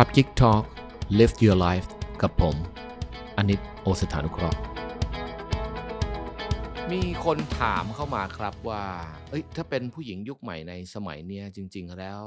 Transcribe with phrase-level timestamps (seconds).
[0.00, 0.64] ครับ Geek Talk
[1.18, 1.88] Live Your Life
[2.22, 2.56] กับผม
[3.36, 4.58] อนิตโอสถานุเคราะห์
[6.92, 8.84] มีคนถามเข้ามาครับว่า
[9.30, 12.22] เอ้ย ถ้าเป็นผู้หญิงยุคใหม่ในสมัยเนี้ยจริง ๆ แล้ว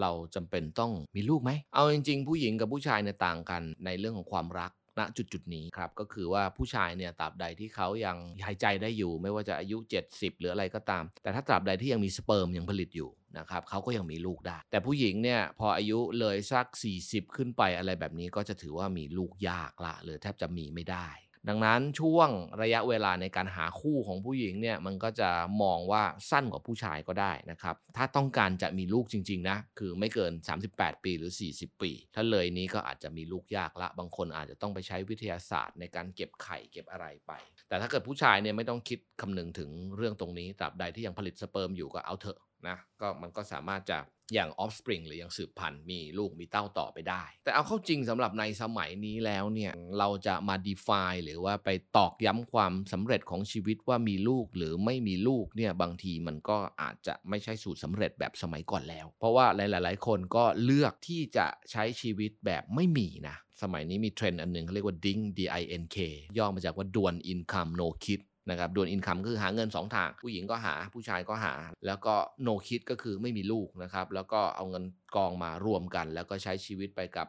[0.00, 9.76] เราจำเป็นต้องมีลูกไหม เอาจริง ๆ ผู้หญิงกับผู้ชายเนี่ยต่างกันในเรื่องของความรัก ณจุดจุดนี้ครับก็คือว่าผู้ชายเนี่ยตราบใดที่เขายังหายใจได้อยู่ ไม่ว่าจะอายุ
[10.08, 16.66] 70 หรืออะไรก็ตาม แต่ถ้าตราบใดที่ยังมีสเปิร์มยังผลิตอยู่นะครับเขาก็ยังมีลูกได้ แต่ผู้หญิงเนี่ยพออายุเลยสัก
[17.02, 21.08] 40 ขึ้นไปอะไรแบบนี้ก็จะถือว่ามีลูกยากละหรือแทบจะมีไม่ได้
[21.48, 22.28] ดังนั้นช่วง
[22.62, 25.30] ระยะเวลาในการหาคู่ของผู้หญิงเนี่ยมันก็จะ
[25.62, 30.32] มองว่าสั้นกว่าผู้ชายก็ได้นะครับ ถ้าต้องการจะมีลูกจริง ๆ นะ คือไม่เกิน
[30.68, 37.32] 38 ปีหรือ 40 ปี ถ้าเลยนี้ก็อาจจะมีลูกยากละ บางคนอาจจะต้องไปใช้วิทยาศาสตร์ในการเก็บไข่เก็บอะไรไป
[37.68, 42.38] แต่ถ้าเกิดผู้ชายเนี่ยไม่ต้องคิดคำนึงถึงเรื่องตรงนี้ตราบใดที่ยังผลิตสเปิร์มอยู่ก็เอาเถอะ
[42.68, 43.98] นะก็มันก็สามารถจะ
[44.34, 65.96] อย่าง offspring หรือยังสืบพันธุ์มีลูกมีเต้าต่อไปได้ แต่เอาเข้าจริงสำหรับในสมัยนี้แล้วเนี่ยเราจะมา define หรือว่าไปตอกย้ำความสำเร็จของชีวิตว่ามีลูกหรือไม่มีลูกเนี่ยบางทีมันก็อาจจะไม่ใช่สูตรสำเร็จแบบสมัยก่อนแล้ว เพราะว่าหลาย ๆ คนก็เลือกที่จะใช้ชีวิตแบบไม่มีนะสมัยนี้มีเทรนด์อันหนึ่งเขาเรียกว่า DINK D I N K
[66.38, 71.54] ย่อมาจากว่าดวน income no kid นะครับดวนอินคัมคือหาเงิน 2 ทาง ผู้หญิงก็หาผู้ชายก็หา
[71.86, 74.84] แล้วก็โนคิดก็คือไม่มีลูกนะครับแล้วก็เอาเงิน
[75.16, 77.26] กองมารวมกัน แล้วก็ใช้ชีวิตไปกับ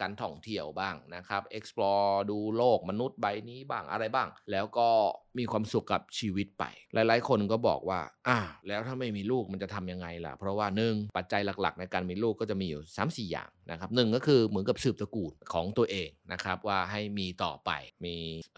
[0.00, 4.88] การท่องเที่ยวบ้างนะครับ explore ดูโลกมนุษย์ใบนี้บ้างอะไรบ้าง แล้วก็
[5.38, 8.38] มีความสุขกับชีวิตไป หลาย ๆ คนก็บอกว่าอ่า
[8.68, 17.70] แล้วถ้าไม่มีลูกมันจะทำยังไงล่ะ เพราะว่าหนึ่งปัจจัยหลัก ๆ ในการมีลูกก็จะมีอยู่ 3 4 อย่างนะครับหนึ่งก็คือเหมือนกับสืบตระกูลของตัวเองนะครับว่าให้มีต่อไป
[18.04, 18.14] มี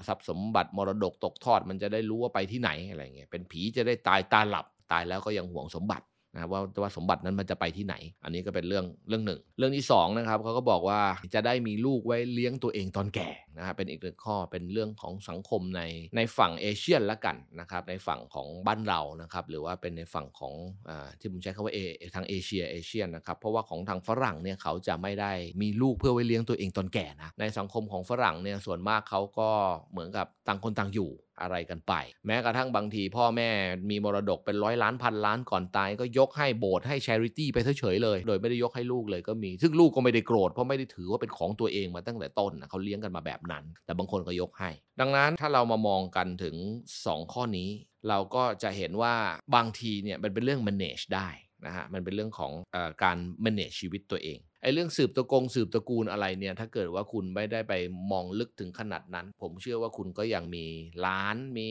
[0.08, 11.00] ทรัพย์สมบัติมรดกตกทอดมันจะได้รู้ว่าไปที่ไหนอะไรเงี้ยเป็นผีจะได้ตายตาหลับตายแล้วก็ยังห่วงสมบัติ นะว่าว่าสมบัตินั้นมันจะไปที่ไหน อันนี้ก็เป็นเรื่องเรื่องหนึ่ง เรื่องที่สองนะครับเขาก็บอกว่า
[11.34, 15.82] จะได้มีลูกไว้เลี้ยงตัวเองตอนแก่นะครับเป็นอีกหนึ่งข้อเป็นเรื่องของสังคมใน
[16.16, 20.54] ในฝั่งเอเชียนละกันนะครับในฝั่งของบ้านเรานะครับหรือว่าเป็นในฝั่งของ
[20.88, 20.90] อ
[21.20, 21.80] ที่ผมใช้คำว่าเอ
[22.14, 29.50] ทางเอเชียเอเชียนนะครับเพราะว่าของทางฝรั่งเนี่ยเขาจะไม่ได้มีลูกเพื่อไว้เลี้ยงตัวเองตอนแก่นะในสังคมของฝรั่งเนี่ยส่วนมากเขาก็
[29.92, 31.92] เหมือนกับต่างคนต่างอยู่ อะไรกันไป
[32.26, 33.50] แม้กระทั่งบางทีพ่อแม่
[33.90, 46.56] มีมรดกเป็นร้อยล้านพันล้านก่อนตาย ก็ยกให้โบสถ์ให้ charity ไปเฉยเลย โดยไม่ได้ยกให้ลูกเลยก็มี ซึ่งลูกก็ไม่ได้โกรธเพราะไม่ได้ถือว่าเป็นของตัวเองมาตั้งแต่ต้นนะเขาเลี้ยงกันมาแบบนั้น แต่บางคนก็ยกให้ ดังนั้นถ้าเรามามองกันถึง
[46.94, 47.68] 2 ข้อนี้
[48.08, 49.14] เราก็จะเห็นว่า
[49.54, 51.28] บางทีเนี่ยมันเป็นเรื่อง manage ได้
[51.66, 57.72] นะฮะมันเป็นเรื่องของอการ manage ชีวิตตัวเอง ไอ้เรื่องสืบตระกงสืบตระกูลอะไรเนี่ยถ้าเกิดว่าคุณไม่ได้ไป
[58.12, 60.66] มองลึกถึงขนาดนั้น ผมเชื่อว่าคุณก็ยังมี
[61.06, 61.70] ล้านมี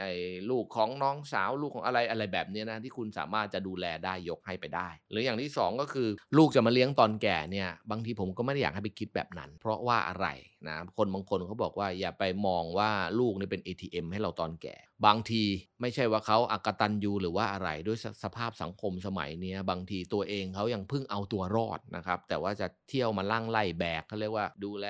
[0.00, 0.12] ไอ้
[0.50, 10.26] ลูกของน้องสาวลูกของอะไรอะไรแบบเนี้ยนะที่คุณสามารถจะดูแลได้ยกให้ไปได้ หรืออย่างที่สองก็คือ ลูกจะมาเลี้ยงตอนแก่เนี่ยบางทีผมก็ไม่ได้อยากให้ไปคิดแบบนั้น เพราะว่าอะไร
[10.68, 15.42] นะคนบางคนเขาบอกว่าอย่าไปมองว่าลูกนี่เป็น ATM ให้เราตอนแก่ บางที
[15.80, 24.86] ไม่ใช่ว่าเขาอากตันยูหรือว่าอะไรด้วยสสภาพสังคมสมัยเนี้ยบางทีตัวเองเขายังเพิ่งเอาตัวรอดนะครับแต่ว่าจะเที่ยวมาล่างไล่แบกเขาเรียกว่าดูแล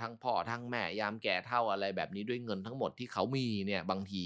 [0.00, 4.22] ทั้งพ่อทั้งแม่ยามแก่เท่าอะไรแบบนี้ด้วยเงินทั้งหมดที่เขามีเนี่ยบางที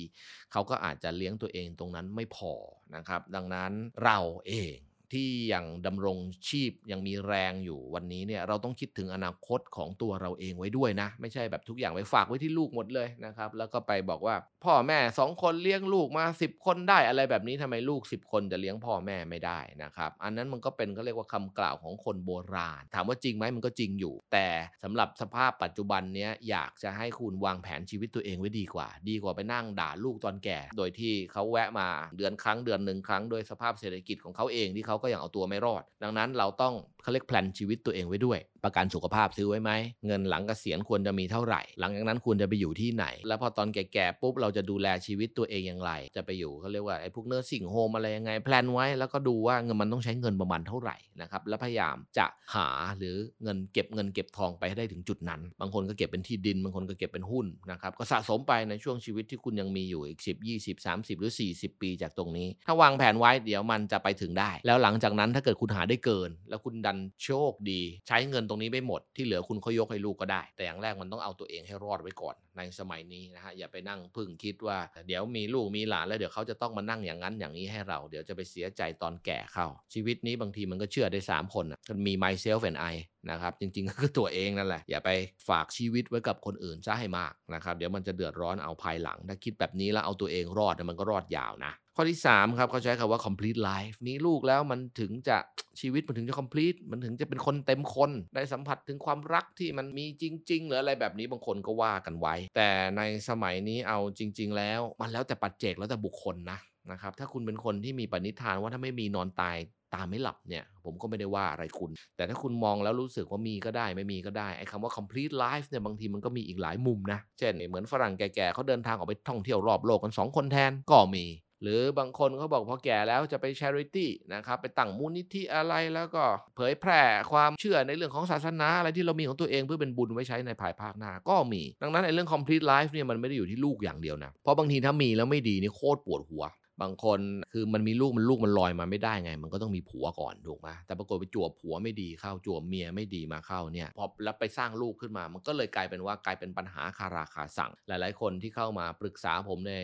[0.53, 2.53] เขาก็อาจจะเลี้ยงตัวเองตรงนั้นไม่พอ
[2.97, 3.73] นะครับ ดังนั้น
[4.05, 4.79] เราเอง
[5.15, 6.19] ที่ยังดำรง
[6.49, 14.35] ชีพยังมีแรงอยู่วันนี้เนี่ยเราต้องคิดถึงอนาคตของตัวเราเองไว้ด้วยนะ ไม่ใช่แบบทุกอย่างไปฝากไว้ที่ลูกหมดเลยนะครับ แล้วก็ไปบอกว่า
[14.65, 24.47] พ่อแม่สองคนเลี้ยงลูกมา 10 คนได้อะไรแบบนี้ทำไมลูก 10 คนจะเลี้ยงพ่อแม่ไม่ได้นะครับ อันนั้นมันก็เป็นเขาเรียกว่าคำกล่าวของคนโบราณ ถามว่าจริงไหมมันก็จริงอยู่ แต่
[24.83, 39.71] สำหรับสภาพปัจจุบันเนี้ยอยากจะให้คุณวางแผนชีวิตตัวเองไว้ดีกว่า ดีกว่าไปนั่งด่าลูกตอนแก่ โดยที่เขาแวะมาเดือนครั้งเดือนหนึ่งครั้งโดยสภาพเศรษฐกิจของเขาเองที่เขาก็ยังเอาตัวไม่รอด ดังนั้นเราต้องเขาเรียกแพลนชีวิตตัวเองไว้ด้วย ประกันสุขภาพซื้อไว้ไหม
[40.07, 52.69] เงินหลังเกษียณควรจะมีเท่าไหร่ หลังจากนั้นควรจะไปอยู่ที่ไหน แล้วพอตอนแก่ๆปุ๊บเราจะดูแลชีวิตตัวเองอย่างไร จะไปอยู่เขาเรียกว่าไอ้พวกเนอร์สิ่งโฮมอะไรยังไงแพลนไว้แล้วก็ดูว่าเงินมันต้องใช้เงินประมาณเท่าไหร่นะครับแล้วพยายามจะหา
[52.99, 82.61] หรือเงินเก็บเงินเก็บทองไปให้ได้ถึงจุดนั้น บางคนก็เก็บเป็นที่ดินบางคนก็เก็บเป็นหุ้นนะครับก็สะสมไปในช่วงชีวิตที่คุณยังมีอยู่อีก10 20 30 หรือ 40 ปีจากตรงนี้ ถ้าวางแผนไว้เดี๋ยวมันจะไปถึงได้แล้วหลังจากนั้นถ้าเกิดคุณหาได้เกิน แล้วคุณดันโชคดี ใช้เงินตรงนี้ไม่หมดที่เหลือคุณขอยกให้ลูกก็ได้ แต่อย่างแรกมันต้องเอาตัวเองให้รอดไว้ก่อน ในสมัยนี้นะฮะอย่าไปนั่งพึ่งคิดว่า เดี๋ยวมีลูกมีหลานแล้วเดี๋ยวเขาจะต้องมานั่งอย่างนั้นอย่างนี้ให้เราเดี๋ยวจะไปเสียใจตอนแก่เข้าชีวิตนี้บางทีมันก็เชื่อได้ 3 คนนะมันมี myself
[82.69, 82.95] and I
[83.31, 85.11] นะครับ จริงๆก็คือตัวเองนั่นแหละ อย่าไป
[85.49, 95.37] ฝากชีวิตไว้กับคนอื่นซะให้มากนะครับ เดี๋ยวมันจะเดือดร้อนเอาภายหลัง ถ้าคิดแบบนี้แล้วเอาตัวเองรอดมันก็รอดยาวนะ ข้อที่ 3 ครับเขาใช้คำว่า complete life มีลูกแล้วมันถึงจะ
[95.81, 106.59] ชีวิตมันถึงจะ complete มันถึงจะเป็นคนเต็มคน ได้สัมผัสถึงความรักที่มันมีจริง ๆ หรืออะไรแบบนี้บางคนก็ว่ากันไว้ แต่ในสมัยนี้เอาจริง ๆ แล้ว มันแล้วแต่ปัจเจกแล้วแต่บุคคลนะ
[106.93, 109.57] นะครับถ้าคุณเป็นคนที่มีปณิธานว่าถ้าไม่มีนอนตาย
[109.95, 121.27] ตาไม่หลับเนี่ย ผมก็ไม่ได้ว่าอะไรคุณ แต่ถ้าคุณมองแล้วรู้สึกว่ามีก็ได้ไม่มีก็ได้ไอ้คำว่า complete life เนี่ยบางทีมันก็มีอีกหลายมุมนะ เช่น เหมือนฝรั่งแก่ๆเขาเดินทางออกไปท่องเที่ยวรอบโลกกัน 2 คนแทนก็มี
[121.63, 126.25] หรือบางคนเขาบอกพอแก่แล้วจะไป charity นะครับไปตั้งมูลนิธิอะไรแล้วก็
[126.57, 136.45] เผยแพร่ความเชื่อในเรื่องของศาสนาอะไรที่เรามีของตัวเองเพื่อเป็นบุญไว้ใช้ในภายภาคหน้าก็มี ดังนั้นไอ้เรื่อง complete life เนี่ยมันไม่ได้อยู่ที่ลูกอย่างเดียวนะเพราะบางทีถ้ามีแล้วไม่ดีนี่โคตรปวดหัว
[136.83, 137.21] บางคน
[137.53, 149.75] คือมันมีลูกมันลูกมันลอยมาไม่ได้ไง มันก็ต้องมีผัวก่อนถูกไหมแต่ปรากฏไปจวบผัวไม่ดีเข้าจวบเมียไม่ดีมาเข้าเนี่ยพอแล้วไปสร้างลูกขึ้นมา มันก็เลยกลายเป็นว่ากลายเป็นปัญหาคาราคาสั่ง หลาย ๆ คนที่เข้ามาปรึกษาผมใน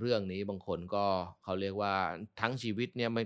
[0.00, 1.04] เรื่องนี้บางคนก็
[1.44, 1.92] เขาเรียกว่า
[2.40, 3.22] ทั้งชีวิตเนี่ยไม่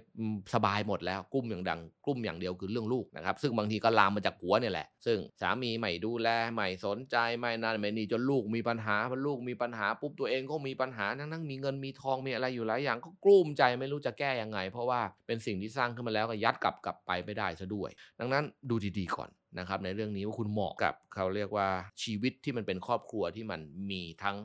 [0.54, 21.68] สบายหมดแล้วกุ้มอย่างดังกุ้มอย่างเดียวคือเรื่องลูกนะครับซึ่งบางทีก็ลามมาจากผัวเนี่ยแหละซึ่งสามีไม่ดูแลไม่สนใจไม่นานไม่นี่จนลูกมีปัญหาพอลูกมีปัญหาปุ๊บตัวเองก็มีปัญหาทั้งทั้งมีเงินมีทองมีอะไรอยู่หลายอย่างก็กลุ้มใจไม่รู้จะแก้ยังไง เพราะว่าเป็นสิ่งที่สร้างขึ้นมาแล้วก็ยัดกลับกลับไปไม่ได้ซะด้วย ดังนั้นดูดีๆก่อนนะครับในเรื่องนี้ว่าคุณเหมาะกับเขาเรียกว่า
[22.02, 23.60] ชีวิตที่มันเป็นครอบครัวที่มัน
[23.90, 24.36] มีทั้ง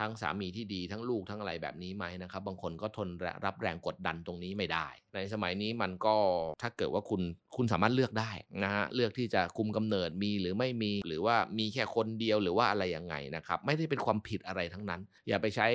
[0.00, 3.08] ทั้งสามีที่ดีทั้งลูกทั้งอะไรแบบนี้ไหมนะครับ บางคนก็ทน
[3.44, 6.16] รับแรงกดดันตรงนี้ไม่ได้ ในสมัยนี้มันก็
[6.62, 7.22] ถ้าเกิดว่าคุณ
[7.56, 8.30] คุณสามารถเลือกได้
[8.64, 15.66] นะฮะเลือกที่จะคุมกำเนิดมีหรือไม่มีหรือว่ามีแค่คนเดียวหรือว่าอะไรยังไงนะครับ ไม่ได้เป็นความผิดอะไรทั้งนั้น อย่าไปใช้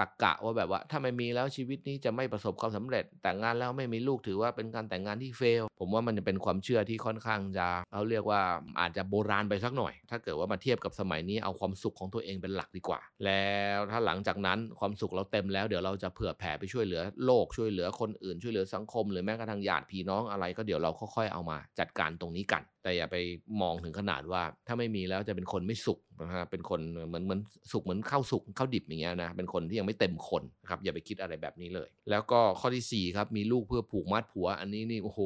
[0.00, 8.40] ตรกกะว่าแบบว่า ถ้าไม่มีแล้วชีวิตนี้จะไม่ประสบความสำเร็จ แต่งงานแล้วไม่มีลูกถือว่าเป็นการแต่งงานที่เฟลผมว่ามันจะเป็นความเชื่อที่ค่อนข้างจะเขาเรียกว่า
[8.80, 13.46] อาจจะโบราณไปสักหน่อย ถ้าเกิดว่ามาเทียบกับสมัยนี้เอาความสุขของตัวเองเป็นหลักดีกว่า แล้
[13.76, 23.16] วถ้าหลังจากนั้นความสุขเราเต็มแล้วเดี๋ยวเราจะเผื่อแผ่ไปช่วยเหลือโลกช่วยเหลือคนอื่นช่วยเหลือสังคม หรือแม้กระทั่งญาติพี่น้องอะไรก็เดี๋ยวเราค่อยๆเอามาจัดการตรงนี้กัน แต่อย่าไป
[23.62, 27.40] มองถึงขนาดว่าถ้าไม่มีแล้วจะเป็นคนไม่สุข นะฮะเป็นคนเหมือนเหมือน
[27.72, 35.20] สุขเหมือนข้าวสุกข้าวดิบอย่างเงี้ยนะเป็นคนที่ยังไม่เต็มคนนะครับอย่าไปคิดอะไรแบบนี้เลย แล้วก็ข้อที่4ครับมีลูกเพื่อผูกมัดผัว อันนี้นี่โอ้โห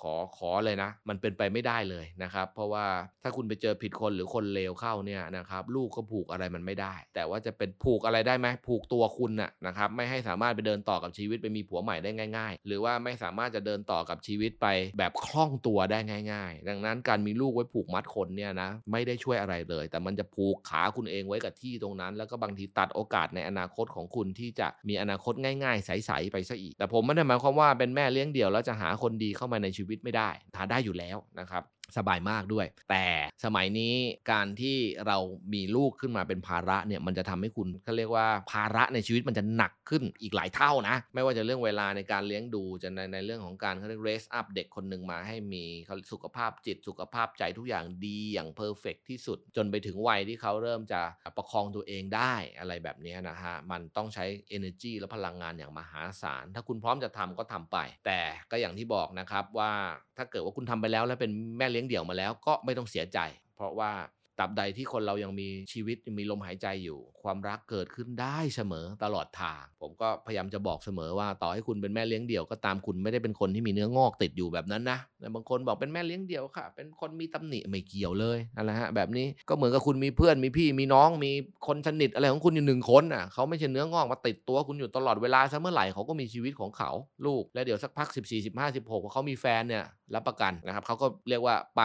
[0.00, 2.84] ขอขอเลยนะ มันเป็นไปไม่ได้เลยนะครับ เพราะว่า
[3.22, 14.66] ถ้าคุณไปเจอผิดคนหรือคนเลวเข้าเนี่ยนะครับลูกก็ผูกอะไรมันไม่ได้ แต่ว่าจะเป็นผูกอะไรได้ไหมผูกตัวคุณน่ะนะครับไม่ให้สามารถไปเดินต่อกับชีวิตไปมีผัวใหม่ได้ง่าย ๆ หรือว่าไม่สามารถจะเดินต่อกับชีวิตไป
[14.98, 15.98] แบบคล่องตัวได้
[16.32, 31.62] ง่าย ๆ ดังนั้นการมีลูกไว้ผูกมัดคนเนี่ยนะไม่ได้ช่วยอะไรเลย แต่มันจะผูกขาคุณเองไว้กับที่ตรงนั้น แล้วก็บางทีตัดโอกาสในอนาคตของคุณที่จะมีอนาคตง่ายๆ ใสๆไปซะอีก แต่ผมไม่ได้หมายความว่าเป็นแม่เลี้ยงเดี่ยวแล้วจะหาคนดีเข้ามาในชีวิตไม่ได้หาได้อยู่แล้วนะครับ
[31.96, 33.06] สบายมากด้วย แต่
[33.44, 33.94] สมัยนี้
[34.32, 35.18] การที่เรา
[35.54, 51.00] มีลูกขึ้นมาเป็นภาระเนี่ยมันจะทำให้คุณเขาเรียกว่าภาระในชีวิตมันจะหนักขึ้นอีกหลายเท่านะ ไม่ว่าจะเรื่องเวลาในการเลี้ยงดูจะในในเรื่องของการเขาเรียก raise up เด็กคนหนึ่งมาให้มีเขาสุขภาพจิตสุขภาพใจทุกอย่างดีอย่างเพอร์เฟกที่สุด จนไปถึงวัยที่เขาเริ่มจะ
[51.36, 54.24] ประคองตัวเองได้อะไรแบบนี้นะฮะมันต้องใช้
[54.56, 59.72] energy และพลังงานอย่างมหาศาล ถ้าคุณพร้อมจะทำก็ทำไป แต่ก็อย่างที่บอกนะครับว่า
[60.18, 63.18] ถ้าเกิดว่าคุณทำไปแล้วแล้วเป็นแม่เลี้ยงเดี่ยวมาแล้วก็ไม่ต้องเสียใจ
[63.56, 63.92] เพราะว่า
[64.38, 81.32] ตราบใดที่คนเรายังมีชีวิตยังมีลมหายใจอยู่ ความรักเกิดขึ้นได้เสมอตลอดทาง ผมก็พยายามจะบอกเสมอว่าต่อให้คุณเป็นแม่เลี้ยงเดี่ยวก็ตามคุณไม่ได้เป็นคนที่มีเนื้องอกติดอยู่แบบนั้นนะแต่บางคนบอกเป็นแม่เลี้ยงเดี่ยวค่ะ เป็นคนมีตำหนิไม่เกี่ยวเลยนั่นแหละฮะแบบนี้ก็เหมือนกับคุณมีเพื่อนมีพี่มีน้องมี
[81.66, 86.90] คนสนิทอะไรของคุณอยู่หนึ่งคนอะเขาไม่ใช่เนื้องอกมาติดตัวคุณอยู่ตลอดเวลาซะเมื่อไหร่เขาก็มีชีวิตของเขา
[87.26, 91.82] ลูก แล้วเดี๋ยวสักพัก 14 15 16พอเขามีแฟนเนี่ย รับประกันนะครับเขาก็เรียกว่าไป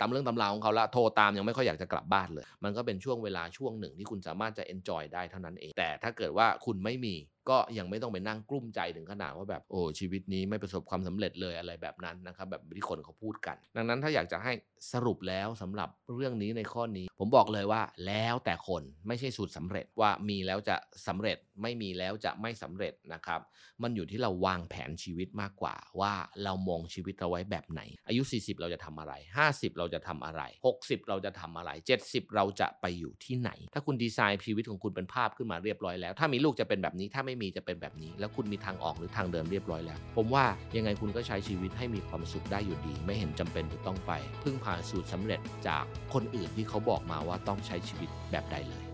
[0.00, 7.14] ตามเรื่องตำราของเขาละโทรตามยังไม่ค่อยอยากจะกลับบ้านเลย มันก็เป็นช่วงเวลาช่วงหนึ่งที่คุณสามารถจะ enjoy ได้เท่านั้นเอง แต่ถ้าเกิดว่าคุณไม่มี
[7.50, 14.52] ก็ยังไม่ต้องไปนั่งกลุ้มใจถึงขนาดว่าแบบโอ้ชีวิตนี้ไม่ประสบความสำเร็จเลยอะไรแบบนั้นนะครับแบบที่คนเขาพูดกัน ดังนั้นถ้าอยากจะให้
[14.92, 23.40] สรุปแล้วสำหรับเรื่องนี้ในข้อนี้ ผมบอกเลยว่าแล้วแต่คนไม่ใช่สูตรสำเร็จว่ามีแล้วจะสำเร็จไม่มีแล้วจะไม่สำเร็จนะครับ
[23.82, 26.12] มันอยู่ที่เราวางแผนชีวิตมากกว่า ว่า
[26.44, 29.12] เรามองชีวิตเราไว้แบบไหน อายุ 40 เราจะทำอะไร
[29.46, 30.42] 50 เราจะทำอะไร
[30.76, 31.70] 60 เราจะทำอะไร
[32.02, 40.44] 70 เราจะไปอยู่ที่ไหน ถ้าคุณดีไซน์ชีวิตของคุณเป็นภาพขึ้นมาเรียบร้อยแล้ว ถ้ามีลูกจะเป็นแบบนี้ถ้าไม่มีจะเป็นแบบนี้ แล้วคุณมีทางออกหรือทางเดินเรียบร้อยแล้ว ผมว่า
[40.76, 44.12] ยังไงคุณก็ใช้ชีวิตให้มีความสุขได้อยู่ดี ไม่เห็นจำเป็นจะต้องไป
[44.42, 48.93] พึ่งพาสูตรสำเร็จจากคนอื่นที่เขาบอกมาว่าต้องใช้ชีวิตแบบใดเลย